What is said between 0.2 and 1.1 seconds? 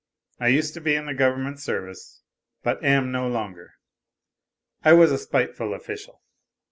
I used to be in